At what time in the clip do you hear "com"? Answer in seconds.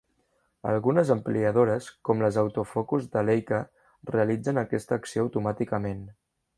2.09-2.25